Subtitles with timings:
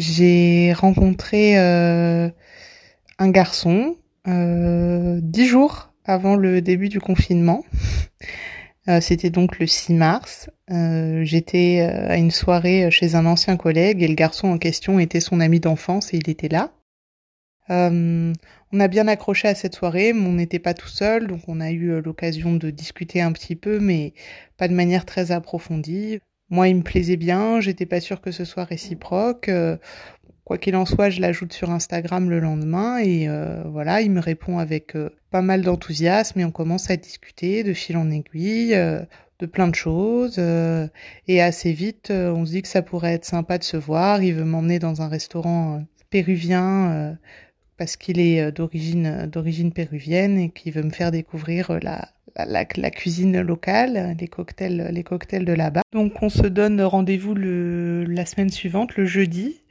[0.00, 2.32] J'ai rencontré un
[3.20, 7.64] garçon dix jours avant le début du confinement.
[9.00, 10.50] C'était donc le 6 mars.
[10.68, 15.38] J'étais à une soirée chez un ancien collègue et le garçon en question était son
[15.38, 16.72] ami d'enfance et il était là.
[17.70, 18.32] Euh,
[18.72, 21.60] on a bien accroché à cette soirée, mais on n'était pas tout seul, donc on
[21.60, 24.12] a eu euh, l'occasion de discuter un petit peu, mais
[24.56, 26.20] pas de manière très approfondie.
[26.50, 29.48] Moi, il me plaisait bien, j'étais pas sûre que ce soit réciproque.
[29.48, 29.76] Euh,
[30.44, 33.28] quoi qu'il en soit, je l'ajoute sur Instagram le lendemain et
[33.66, 34.96] voilà, il me répond avec
[35.30, 39.76] pas mal d'enthousiasme et on commence à discuter de fil en aiguille de plein de
[39.76, 40.40] choses
[41.28, 44.24] et assez vite on se dit que ça pourrait être sympa de se voir.
[44.24, 47.16] Il veut m'emmener dans un restaurant péruvien
[47.80, 52.10] parce qu'il est euh, d'origine euh, péruvienne et qui veut me faire découvrir euh, la,
[52.36, 55.82] la, cuisine locale, les cocktails, les cocktails de là-bas.
[55.92, 59.62] Donc on se donne rendez-vous la semaine suivante, le jeudi,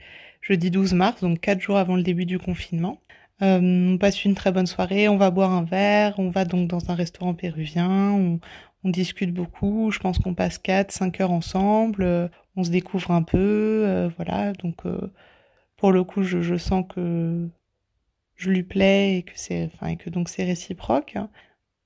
[0.42, 3.00] jeudi 12 mars, donc quatre jours avant le début du confinement.
[3.42, 6.68] Euh, on passe une très bonne soirée, on va boire un verre, on va donc
[6.68, 8.40] dans un restaurant péruvien, on,
[8.84, 13.24] on discute beaucoup, je pense qu'on passe 4, 5 heures ensemble, on se découvre un
[13.24, 14.76] peu, voilà, donc
[15.78, 17.48] pour le coup je, je sens que
[18.40, 21.18] je lui plais et que c'est, enfin, et que donc c'est réciproque.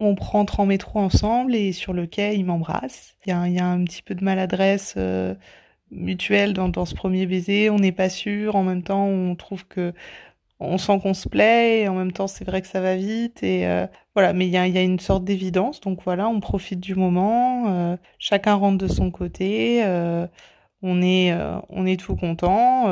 [0.04, 3.16] On rentre en métro ensemble et sur le quai, il m'embrasse.
[3.26, 5.34] Il y a, un petit peu de maladresse euh,
[5.92, 7.70] mutuelle dans, ce premier baiser.
[7.70, 8.58] On n'est pas sûr.
[8.58, 9.94] En même temps, on trouve que
[10.60, 13.44] on sent qu'on se plaît et en même temps, c'est vrai que ça va vite
[13.44, 14.34] et euh, voilà.
[14.34, 15.80] Mais il y a, une sorte d'évidence.
[15.80, 17.66] Donc voilà, on profite du moment.
[17.70, 19.84] Euh, chacun rentre de son côté.
[20.82, 21.34] On est,
[21.70, 22.90] on est tout content,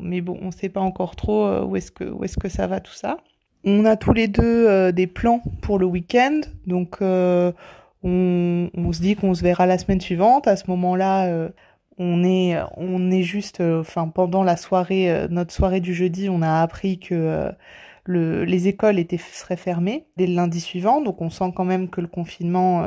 [0.00, 3.16] mais bon, on ne sait pas encore trop où est-ce que ça va tout ça.
[3.64, 7.54] On a tous les deux des plans pour le week-end, donc on,
[8.02, 10.46] on, se dit qu'on se verra la semaine suivante.
[10.46, 11.48] À ce moment-là,
[11.96, 16.60] on est, on est juste, enfin pendant la soirée, notre soirée du jeudi, on a
[16.60, 17.50] appris que
[18.04, 22.02] le, les écoles seraient fermées dès le lundi suivant, donc on sent quand même que
[22.02, 22.84] le confinement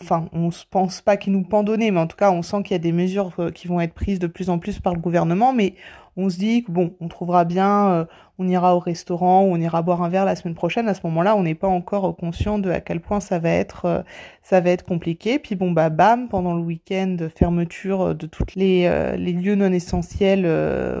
[0.00, 2.72] enfin, on ne pense pas qu'il nous pendonner, mais en tout cas, on sent qu'il
[2.72, 5.00] y a des mesures euh, qui vont être prises de plus en plus par le
[5.00, 5.74] gouvernement, mais
[6.16, 8.04] on se dit que bon, on trouvera bien, euh,
[8.38, 10.88] on ira au restaurant, on ira boire un verre la semaine prochaine.
[10.88, 13.84] À ce moment-là, on n'est pas encore conscient de à quel point ça va être,
[13.84, 14.02] euh,
[14.42, 15.38] ça va être compliqué.
[15.38, 20.46] Puis bon, bah bam, pendant le week-end, fermeture de toutes les, les lieux non essentiels,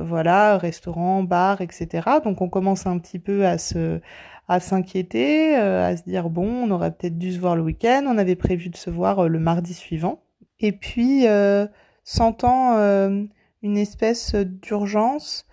[0.02, 2.08] voilà, restaurants, bars, etc.
[2.24, 4.00] Donc on commence un petit peu à se
[4.48, 8.04] à s'inquiéter, euh, à se dire bon, on aurait peut-être dû se voir le week-end,
[8.06, 10.22] on avait prévu de se voir euh, le mardi suivant.
[10.60, 11.66] Et puis, euh,
[12.04, 12.76] sentant
[13.62, 15.46] une espèce d'urgence,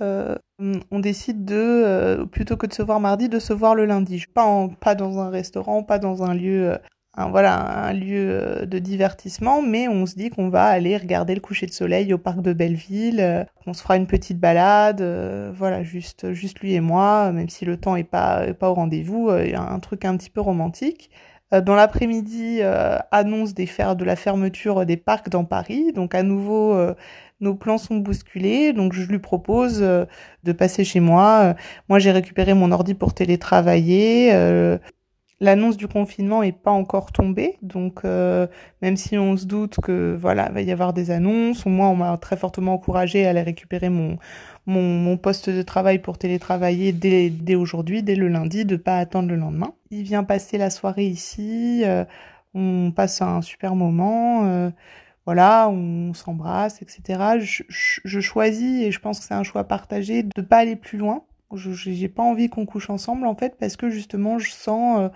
[0.00, 4.24] on décide de, plutôt que de se voir mardi, de se voir le lundi.
[4.32, 6.78] Pas, en, pas dans un restaurant, pas dans un lieu
[7.16, 11.34] un, voilà, un lieu euh, de divertissement, mais on se dit qu'on va aller regarder
[11.34, 15.00] le coucher de soleil au parc de Belleville, euh, on se fera une petite balade,
[15.00, 18.74] euh, voilà, juste, juste lui et moi, même si le temps est pas, pas au
[18.74, 21.10] rendez-vous, a un truc un petit peu romantique.
[21.52, 22.60] Dans l'après-midi,
[23.12, 26.76] annonce des de la fermeture des parcs dans Paris, donc à nouveau
[27.40, 31.54] nos plans sont bousculés, donc je lui propose de passer chez moi.
[31.88, 34.32] moi, j'ai récupéré mon ordi pour télétravailler.
[35.38, 38.46] L'annonce du confinement est pas encore tombée, donc euh,
[38.80, 42.16] même si on se doute que voilà va y avoir des annonces, moi on m'a
[42.16, 44.16] très fortement encouragé à aller récupérer mon,
[44.64, 48.96] mon, mon poste de travail pour télétravailler dès, dès aujourd'hui, dès le lundi, de pas
[48.98, 49.74] attendre le lendemain.
[49.90, 52.06] Il vient passer la soirée ici, euh,
[52.54, 54.70] on passe un super moment, euh,
[55.26, 57.40] voilà, on s'embrasse, etc.
[57.40, 60.76] Je, je, je, choisis et je pense que c'est un choix partagé de pas aller
[60.76, 61.24] plus loin
[61.54, 65.08] je j'ai pas envie qu'on couche ensemble en fait parce que justement je sens euh,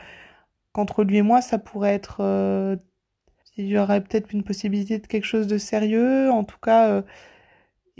[0.72, 2.76] qu'entre lui et moi ça pourrait être euh,
[3.56, 7.02] il y aurait peut-être une possibilité de quelque chose de sérieux en tout cas euh,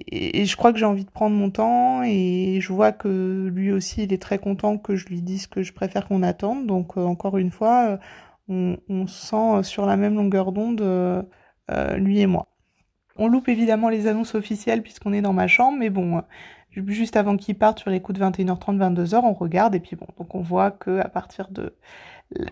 [0.06, 3.72] et, je crois que j'ai envie de prendre mon temps et je vois que lui
[3.72, 6.66] aussi il est très content que je lui dise que je préfère qu'on attende.
[6.66, 7.98] Donc encore une fois
[8.48, 10.80] on, on se sent sur la même longueur d'onde
[11.96, 12.48] lui et moi.
[13.16, 16.22] On loupe évidemment les annonces officielles puisqu'on est dans ma chambre mais bon
[16.70, 20.06] juste avant qu'ils partent sur les coups de 21h30, 22h, on regarde et puis bon,
[20.18, 21.74] donc on voit que à partir de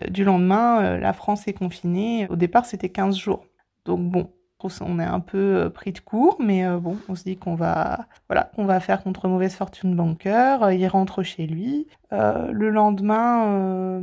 [0.09, 2.27] du lendemain, euh, la France est confinée.
[2.29, 3.45] Au départ, c'était 15 jours.
[3.85, 4.31] Donc bon,
[4.81, 7.55] on est un peu euh, pris de court, mais euh, bon, on se dit qu'on
[7.55, 10.71] va, voilà, qu'on va faire contre mauvaise fortune bancaire.
[10.71, 11.87] il rentre chez lui.
[12.11, 14.01] le lendemain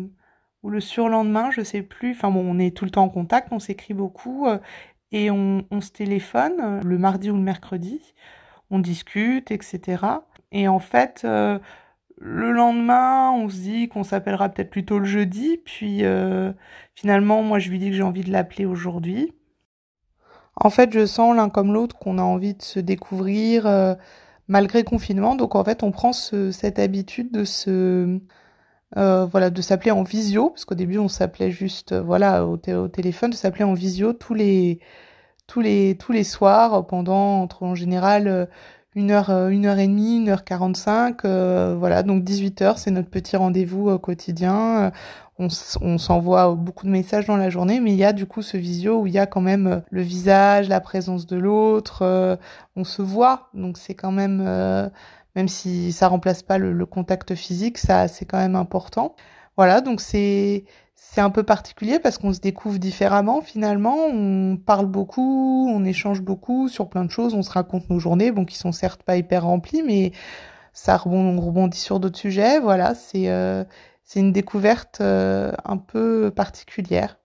[0.63, 2.13] ou le surlendemain, je sais plus.
[2.13, 4.47] Enfin bon, on est tout le temps en contact, on s'écrit beaucoup
[5.13, 8.15] et on, se téléphone le mardi ou le mercredi
[8.71, 9.99] on discute, etc.
[10.53, 11.59] Et en fait, euh,
[12.19, 16.53] le lendemain, on se dit qu'on s'appellera peut-être plutôt le jeudi, puis euh,
[16.95, 19.35] finalement, moi, je lui dis que j'ai envie de l'appeler aujourd'hui.
[20.57, 23.95] En fait, je sens l'un comme l'autre qu'on a envie de se découvrir, euh,
[24.49, 25.35] malgré confinement.
[25.35, 28.21] Donc en fait, on prend cette habitude de se
[28.95, 33.35] voilà, de s'appeler en visio, parce qu'au début on s'appelait juste voilà au, téléphone, de
[33.35, 34.81] s'appeler en visio tous les
[35.47, 38.47] tous les tous les soirs pendant entre en général euh,
[38.95, 43.11] une heure une heure et demie, une heure quarante-cinq, voilà donc 18 heures c'est notre
[43.11, 44.91] petit rendez-vous quotidien.
[45.39, 45.49] On,
[45.83, 48.57] on s'envoie beaucoup de messages dans la journée, mais il y a du coup ce
[48.57, 52.39] visio où il y a quand même le visage, la présence de l'autre,
[52.75, 54.41] on se voit, donc c'est quand même
[55.37, 59.15] même si ça remplace pas le, contact physique, ça c'est quand même important.
[59.57, 60.65] Voilà, donc c'est
[60.97, 64.07] c'est un peu particulier parce qu'on se découvre différemment finalement.
[64.07, 68.33] On parle beaucoup, on échange beaucoup sur plein de choses, on se raconte nos journées,
[68.33, 70.13] bon qui sont certes pas hyper remplies, mais
[70.73, 72.59] ça rebondit, on rebondit sur d'autres sujets.
[72.61, 73.65] Voilà, c'est euh,
[74.05, 77.19] c'est une découverte euh, un peu particulière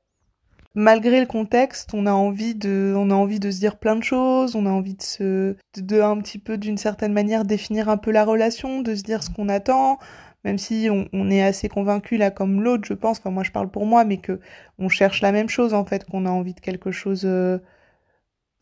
[0.76, 4.04] malgré le contexte, on a envie de, on a envie de se dire plein de
[4.04, 7.98] choses, on a envie de se, de, un petit peu d'une certaine manière définir un
[7.98, 10.00] peu la relation, de se dire ce qu'on attend,
[10.44, 13.70] même si on, est assez convaincu là comme l'autre, je pense, enfin moi je parle
[13.70, 14.40] pour moi, mais que
[14.80, 17.60] on cherche la même chose en fait, qu'on a envie de quelque chose, euh,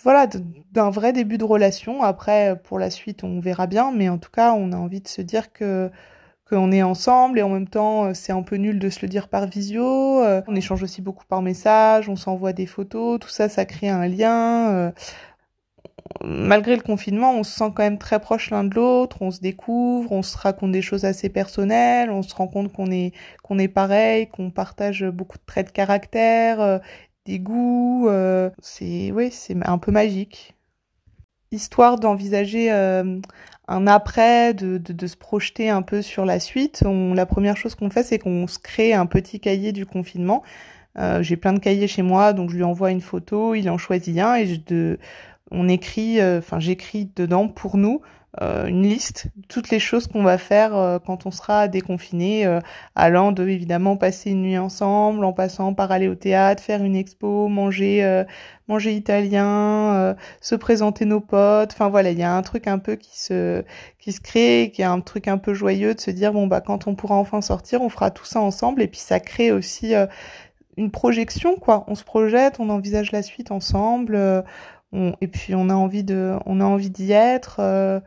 [0.03, 0.27] voilà,
[0.71, 2.03] d'un vrai début de relation.
[2.03, 5.07] Après, pour la suite, on verra bien, mais en tout cas, on a envie de
[5.09, 5.91] se dire que
[6.49, 9.07] qu'on est ensemble et en même temps euh, c'est un peu nul de se le
[9.07, 10.23] dire par visio.
[10.23, 13.89] Euh, on échange aussi beaucoup par message, on s'envoie des photos, tout ça ça crée
[13.89, 14.91] un lien.
[16.23, 16.27] Euh.
[16.27, 19.39] Malgré le confinement, on se sent quand même très proche l'un de l'autre, on se
[19.39, 23.13] découvre, on se raconte des choses assez personnelles, on se rend compte qu'on est
[23.44, 26.81] qu'on est pareil, qu'on partage beaucoup de traits de caractère,
[27.25, 28.09] des goûts,
[28.61, 30.56] c'est oui, c'est un peu magique
[31.51, 32.69] histoire d'envisager
[33.69, 37.89] un après, de, de, se projeter un peu sur la suite, la première chose qu'on
[37.89, 40.44] fait, c'est qu'on se crée un petit cahier du confinement.
[40.97, 43.77] Euh, j'ai plein de cahiers chez moi, donc je lui envoie une photo, il en
[43.77, 45.00] choisit un et je, de,
[45.51, 48.01] on écrit, euh, enfin j'écris dedans pour nous
[48.41, 52.59] euh, une liste toutes les choses qu'on va faire euh, quand on sera déconfiné,
[52.93, 56.95] allant de évidemment passer une nuit ensemble, en passant par aller au théâtre, faire une
[56.95, 58.23] expo, manger,
[58.67, 61.71] manger italien, se présenter nos potes.
[61.73, 63.63] Enfin voilà, il y a un truc un peu qui se
[63.97, 66.61] qui se crée, qui est un truc un peu joyeux de se dire bon bah
[66.61, 69.93] quand on pourra enfin sortir, on fera tout ça ensemble et puis ça crée aussi
[70.77, 71.83] une projection quoi.
[71.87, 74.43] On se projette, on envisage la suite ensemble
[74.94, 77.57] et puis on a envie de, on a envie d'y être.
[77.59, 78.00] Euh,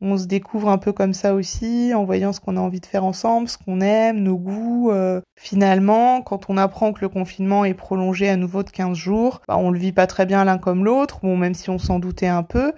[0.00, 2.86] on se découvre un peu comme ça aussi, en voyant ce qu'on a envie de
[2.86, 4.90] faire ensemble, ce qu'on aime, nos goûts.
[4.92, 5.20] Euh.
[5.36, 9.56] Finalement, quand on apprend que le confinement est prolongé à nouveau de 15 jours, bah,
[9.56, 12.28] on le vit pas très bien l'un comme l'autre, bon, même si on s'en doutait
[12.28, 12.72] un peu.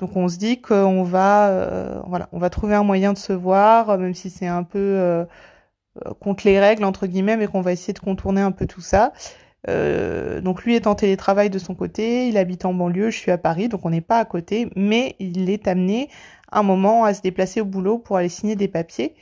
[0.00, 3.32] Donc on se dit qu'on va, euh, voilà, on va trouver un moyen de se
[3.32, 5.26] voir, même si c'est un peu
[6.20, 9.12] contre les règles entre guillemets, mais qu'on va essayer de contourner un peu tout ça.
[9.68, 13.30] Euh, donc lui est en télétravail de son côté, il habite en banlieue, je suis
[13.30, 16.08] à Paris, donc on n'est pas à côté, mais il est amené
[16.50, 19.14] un moment à se déplacer au boulot pour aller signer des papiers.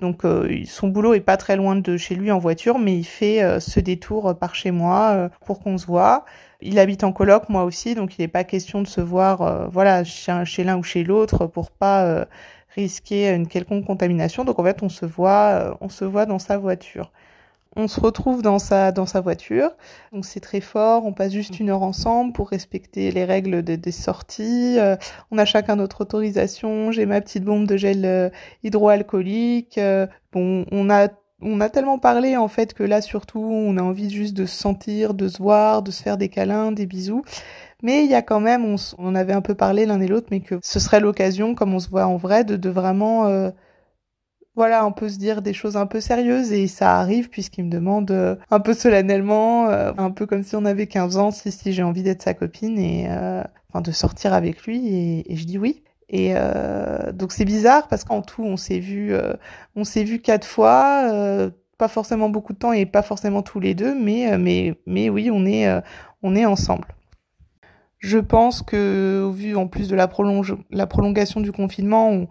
[0.00, 3.04] Donc euh, son boulot est pas très loin de chez lui en voiture, mais il
[3.04, 6.24] fait euh, ce détour par chez moi pour qu'on se voit.
[6.60, 10.04] Il habite en coloc, moi aussi, donc il n'est pas question de se voir, voilà,
[10.04, 12.26] chez l'un ou chez l'autre pour pas
[12.76, 14.44] risquer une quelconque contamination.
[14.44, 17.10] Donc en fait, on se voit, on se voit dans sa voiture.
[17.74, 19.70] On se retrouve dans sa, dans sa voiture,
[20.12, 23.92] donc c'est très fort, on passe juste une heure ensemble pour respecter les règles des
[23.92, 24.96] sorties, euh,
[25.30, 28.28] on a chacun notre autorisation, j'ai ma petite bombe de gel euh,
[28.62, 31.08] hydroalcoolique, euh, bon, on a
[31.44, 34.54] on a tellement parlé en fait que là surtout on a envie juste de se
[34.54, 37.24] sentir, de se voir, de se faire des câlins, des bisous.
[37.82, 40.28] Mais il y a quand même, on, on avait un peu parlé l'un et l'autre,
[40.30, 43.50] mais que ce serait l'occasion, comme on se voit en vrai, de, de vraiment
[44.54, 47.70] voilà, on peut se dire des choses un peu sérieuses et ça arrive puisqu'il me
[47.70, 51.72] demande euh, un peu solennellement, euh, un peu comme si on avait 15 ans, si,
[51.72, 55.58] j'ai envie d'être sa copine et euh, enfin de sortir avec lui et, je dis
[55.58, 55.82] oui.
[56.14, 56.34] Et
[57.14, 59.14] donc c'est bizarre parce qu'en tout on s'est vu,
[59.76, 61.10] on s'est vu quatre fois,
[61.78, 65.30] pas forcément beaucoup de temps et pas forcément tous les deux, mais mais mais oui
[65.32, 65.66] on est
[66.22, 66.88] on est ensemble.
[67.98, 72.28] Je pense que vu en plus de la, prolonge, la prolongation du confinement, on,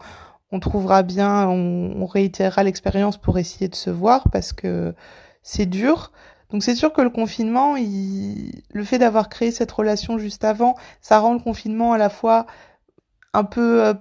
[0.52, 4.94] on trouvera bien, on, réitérera l'expérience pour essayer de se voir parce que
[5.44, 6.12] c'est dur.
[6.50, 11.20] Donc c'est sûr que le confinement, le fait d'avoir créé cette relation juste avant, ça
[11.20, 12.46] rend le confinement à la fois
[13.34, 13.94] un peu euh,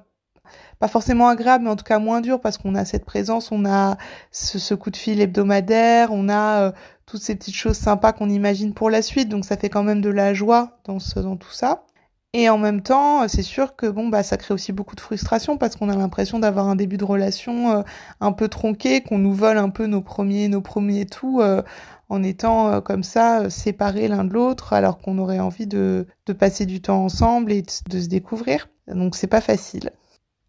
[0.81, 3.65] pas forcément agréable, mais en tout cas moins dur parce qu'on a cette présence, on
[3.65, 3.97] a
[4.33, 6.73] ce, coup de fil hebdomadaire, on a euh,
[7.07, 10.01] toutes ces petites choses sympas qu'on imagine pour la suite, donc ça fait quand même
[10.01, 11.85] de la joie dans, ce, dans tout ça.
[12.33, 15.59] Et en même temps, c'est sûr que bon bah ça crée aussi beaucoup de frustration
[15.59, 17.83] parce qu'on a l'impression d'avoir un début de relation euh,
[18.21, 21.63] un peu tronqué, qu'on nous vole un peu nos premiers nos premiers tout euh,
[22.09, 26.33] en étant euh, comme ça séparés l'un de l'autre alors qu'on aurait envie de, de
[26.33, 28.69] passer du temps ensemble et de, se découvrir.
[28.87, 29.91] Donc c'est pas facile.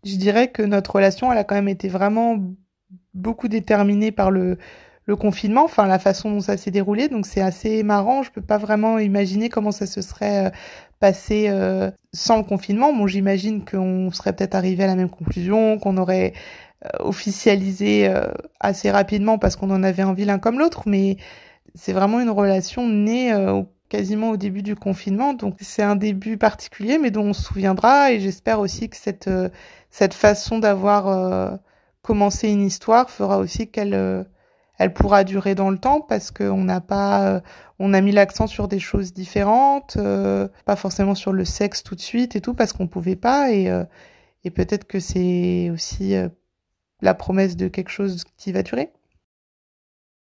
[0.03, 2.37] Je dirais que notre relation, elle a quand même été vraiment
[3.15, 4.57] beaucoup déterminée par le,
[5.05, 7.07] le confinement, enfin la façon dont ça s'est déroulé.
[7.09, 8.23] Donc c'est assez marrant.
[8.23, 10.49] Je peux pas vraiment imaginer comment ça se serait euh,
[10.99, 12.93] passé euh, sans le confinement.
[12.93, 16.33] Bon, j'imagine qu'on serait peut-être arrivé à la même conclusion, qu'on aurait
[16.85, 18.11] euh, officialisé
[18.59, 20.83] assez rapidement parce qu'on en avait envie l'un comme l'autre.
[20.85, 21.17] Mais
[21.75, 23.33] c'est vraiment une relation née
[23.89, 25.33] quasiment au début du confinement.
[25.33, 28.11] Donc c'est un début particulier, mais dont on se souviendra.
[28.11, 29.29] Et j'espère aussi que cette
[29.89, 31.59] cette façon d'avoir
[32.03, 34.25] commencé une histoire fera aussi qu'elle
[34.81, 37.39] elle pourra durer dans le temps parce qu'on n'a pas, euh,
[37.77, 41.93] on a mis l'accent sur des choses différentes, euh, pas forcément sur le sexe tout
[41.93, 43.83] de suite et tout parce qu'on pouvait pas et, euh,
[44.43, 46.15] et peut-être que c'est aussi
[47.01, 48.91] la promesse de quelque chose qui va durer.